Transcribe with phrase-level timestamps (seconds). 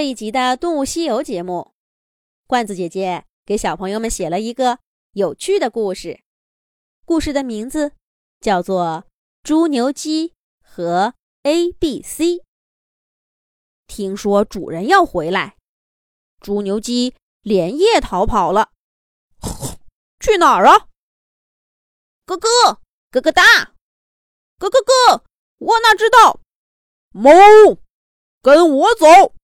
[0.00, 1.74] 这一集的《动物西游》节目，
[2.46, 4.78] 罐子姐姐给小朋友们写了一个
[5.12, 6.22] 有趣的故事。
[7.04, 7.92] 故事的名字
[8.40, 9.04] 叫做
[9.42, 10.32] 《猪牛鸡
[10.62, 12.24] 和 A B C》。
[13.86, 15.58] 听说主人要回来，
[16.40, 18.70] 猪牛鸡连夜逃跑了。
[20.18, 20.88] 去哪儿啊？
[22.24, 22.48] 咯咯
[23.10, 23.42] 咯咯哒，
[24.56, 25.24] 咯咯咯，
[25.58, 26.40] 我哪知道？
[27.10, 27.30] 猫，
[28.40, 29.34] 跟我走。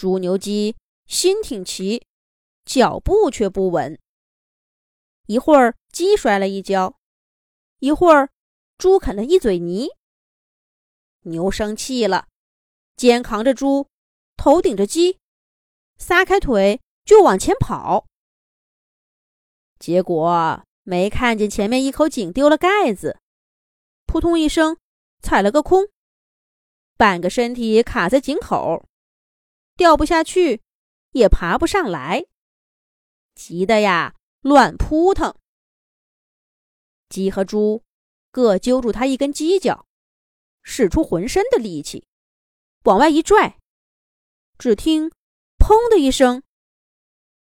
[0.00, 2.06] 猪牛鸡心挺齐，
[2.64, 4.00] 脚步却不稳。
[5.26, 6.98] 一会儿鸡摔了一跤，
[7.80, 8.30] 一会儿
[8.78, 9.90] 猪啃了一嘴泥。
[11.24, 12.28] 牛生气了，
[12.96, 13.88] 肩扛着猪，
[14.38, 15.18] 头顶着鸡，
[15.98, 18.06] 撒开腿就往前跑。
[19.78, 23.18] 结果没看见前面一口井丢了盖子，
[24.06, 24.78] 扑通一声
[25.20, 25.90] 踩了个空，
[26.96, 28.86] 半个身体卡在井口。
[29.80, 30.60] 掉不下去，
[31.12, 32.26] 也爬不上来，
[33.34, 35.34] 急得呀乱扑腾。
[37.08, 37.82] 鸡和猪
[38.30, 39.86] 各揪住他一根犄角，
[40.62, 42.06] 使出浑身的力气
[42.84, 43.56] 往外一拽，
[44.58, 45.10] 只听
[45.58, 46.42] “砰”的一声，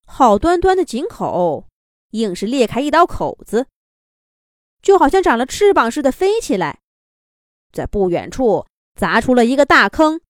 [0.07, 1.69] 好端端的井口
[2.13, 3.67] 硬是裂开一道口子，
[4.81, 6.81] 就好像长了翅膀似的飞起来，
[7.71, 10.23] 在不远处砸出了一个大坑。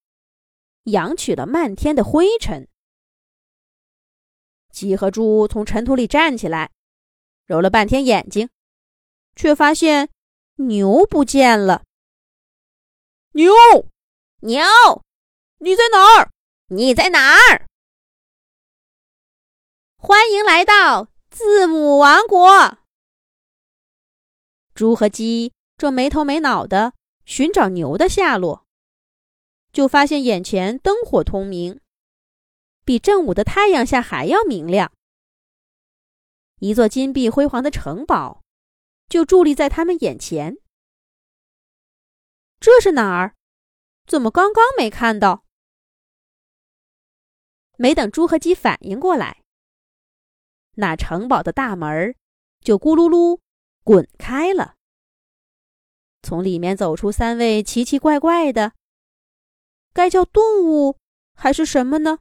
[0.84, 2.68] 扬起了漫天的灰尘。
[4.70, 6.72] 鸡和猪从尘土里站起来，
[7.46, 8.48] 揉了半天眼睛，
[9.36, 10.10] 却发现
[10.56, 11.84] 牛不见了。
[13.32, 13.52] 牛，
[14.40, 14.62] 牛，
[15.58, 16.30] 你在哪儿？
[16.68, 17.66] 你在哪儿？
[19.96, 22.78] 欢迎来到字母王国。
[24.74, 28.63] 猪和鸡正没头没脑的寻找牛的下落。
[29.74, 31.80] 就发现眼前灯火通明，
[32.84, 34.92] 比正午的太阳下还要明亮。
[36.60, 38.44] 一座金碧辉煌的城堡
[39.08, 40.56] 就伫立在他们眼前。
[42.60, 43.34] 这是哪儿？
[44.06, 45.44] 怎么刚刚没看到？
[47.76, 49.42] 没等猪和鸡反应过来，
[50.74, 52.14] 那城堡的大门
[52.60, 53.40] 就咕噜噜
[53.82, 54.76] 滚开了，
[56.22, 58.74] 从里面走出三位奇奇怪怪的。
[59.94, 60.98] 该叫动物
[61.34, 62.18] 还是什么呢？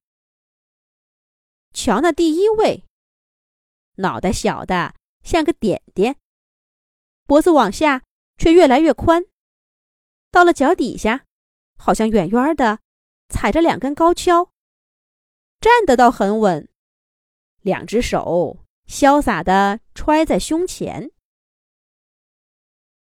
[1.74, 2.86] 瞧那第一位，
[3.96, 6.18] 脑袋小的像个点点，
[7.26, 8.04] 脖子往下
[8.38, 9.26] 却越来越宽，
[10.30, 11.26] 到了脚底下，
[11.76, 12.80] 好像远远的
[13.30, 14.52] 踩着两根高跷，
[15.60, 16.70] 站得倒很稳，
[17.62, 21.12] 两只手潇洒的揣在胸前。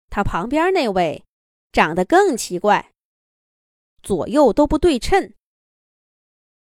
[0.09, 1.25] 他旁边那位
[1.73, 2.93] 长得更奇怪。
[4.03, 5.35] 左右都不对称，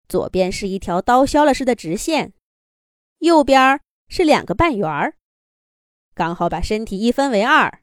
[0.09, 2.33] 左边是一条刀削了似的直线，
[3.19, 5.17] 右边是两个半圆儿，
[6.15, 7.83] 刚好把身体一分为二。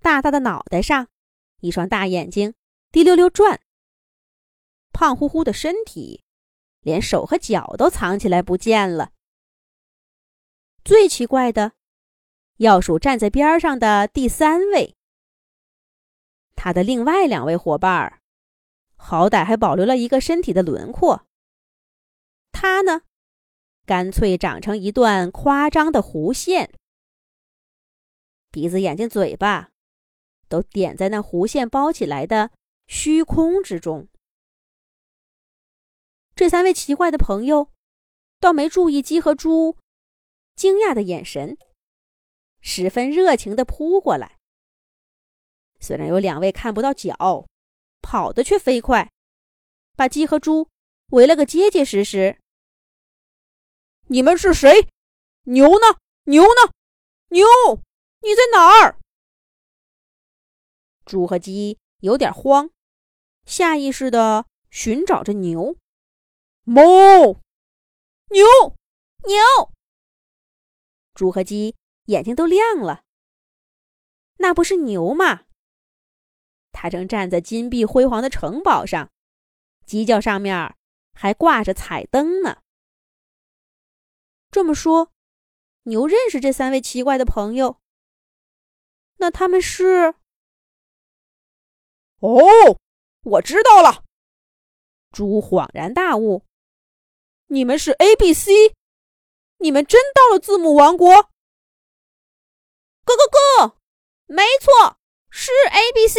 [0.00, 1.08] 大大的脑袋上，
[1.60, 2.54] 一双大眼睛
[2.90, 3.60] 滴溜溜转，
[4.92, 6.22] 胖乎乎的身体，
[6.80, 9.12] 连手和脚都藏起来不见了。
[10.84, 11.72] 最奇怪的，
[12.56, 14.96] 要数站在边上的第三位。
[16.64, 18.20] 他的另外两位伙伴儿，
[18.94, 21.26] 好歹还保留了一个身体的轮廓。
[22.52, 23.02] 他呢，
[23.84, 26.72] 干脆长成一段夸张的弧线，
[28.52, 29.70] 鼻子、眼睛、嘴巴
[30.48, 32.52] 都点在那弧线包起来的
[32.86, 34.06] 虚空之中。
[36.36, 37.72] 这三位奇怪的朋友，
[38.38, 39.78] 倒没注意鸡和猪
[40.54, 41.58] 惊讶的眼神，
[42.60, 44.38] 十分热情的扑过来。
[45.82, 47.44] 虽然有两位看不到脚，
[48.00, 49.12] 跑得却飞快，
[49.96, 50.68] 把鸡和猪
[51.08, 52.38] 围了个结结实实。
[54.06, 54.88] 你们是谁？
[55.42, 55.98] 牛呢？
[56.26, 56.72] 牛呢？
[57.30, 57.44] 牛，
[58.20, 58.96] 你在哪儿？
[61.04, 62.70] 猪和鸡有点慌，
[63.44, 65.76] 下意识的寻找着牛。
[66.64, 67.40] 哞，
[68.28, 68.46] 牛，
[69.24, 69.72] 牛。
[71.12, 71.74] 猪和鸡
[72.04, 73.02] 眼睛都亮了。
[74.36, 75.42] 那不是牛吗？
[76.82, 79.08] 他正站在金碧辉煌的城堡上，
[79.86, 80.74] 犄角上面
[81.14, 82.60] 还挂着彩灯呢。
[84.50, 85.12] 这么说，
[85.84, 87.80] 牛认识这三位奇怪的朋友。
[89.18, 90.16] 那他们是？
[92.18, 92.40] 哦，
[93.22, 94.02] 我知道了。
[95.12, 96.44] 猪恍然大悟
[97.46, 98.74] ：“你们是 A、B、C，
[99.58, 101.30] 你们真到了字母王国。”
[103.06, 103.78] 咯咯咯，
[104.26, 104.98] 没错，
[105.30, 106.18] 是 A、B、C。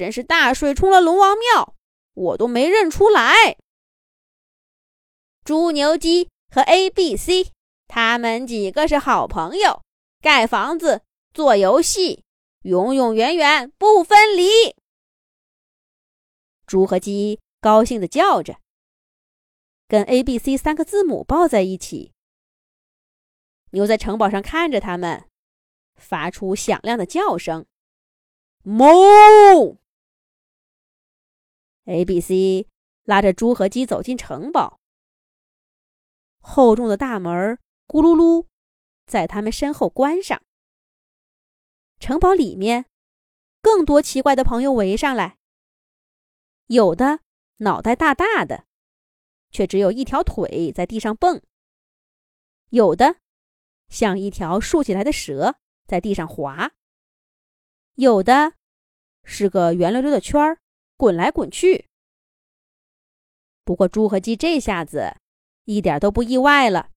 [0.00, 1.74] 真是大水冲了龙王庙，
[2.14, 3.58] 我都没认出来。
[5.44, 7.52] 猪牛鸡和 A、B、C，
[7.86, 9.82] 他们几个是好朋友，
[10.22, 11.02] 盖房子、
[11.34, 12.24] 做游戏，
[12.62, 14.74] 永永远远不分离。
[16.66, 18.56] 猪和鸡高兴的叫着，
[19.86, 22.14] 跟 A、B、C 三个字母抱在一起。
[23.72, 25.28] 牛在城堡上看着他们，
[25.94, 27.66] 发出响亮的叫声
[28.64, 29.76] ：“哞
[31.84, 32.66] ！”A、B、C
[33.04, 34.78] 拉着猪和鸡走进城堡。
[36.40, 38.46] 厚重的大门咕噜噜，
[39.06, 40.40] 在他们身后关上。
[41.98, 42.86] 城堡里面，
[43.60, 45.36] 更多奇怪的朋友围上来。
[46.66, 47.20] 有的
[47.58, 48.64] 脑袋大大的，
[49.50, 51.40] 却只有一条腿在地上蹦；
[52.68, 53.16] 有的
[53.88, 55.56] 像一条竖起来的蛇
[55.86, 56.70] 在地上滑；
[57.96, 58.54] 有的
[59.24, 60.59] 是个圆溜溜的圈儿，
[61.00, 61.88] 滚来滚去。
[63.64, 65.16] 不过，猪和鸡这下子。
[65.64, 66.90] 一点都不意外了，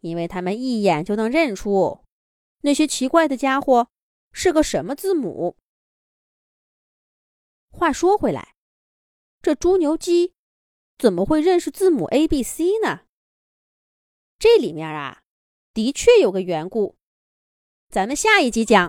[0.00, 2.04] 因为他们一眼就能认出
[2.60, 3.88] 那些奇怪的家伙
[4.32, 5.56] 是个什么字母。
[7.70, 8.54] 话说回来，
[9.40, 10.34] 这猪牛鸡
[10.98, 13.06] 怎么会认识字母 A、B、C 呢？
[14.38, 15.22] 这里面啊，
[15.72, 16.96] 的确有个缘故，
[17.88, 18.86] 咱们下一集讲。